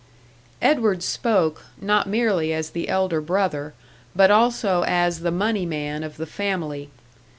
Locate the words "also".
4.31-4.83